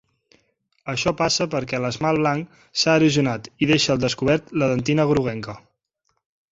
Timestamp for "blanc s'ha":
2.23-2.97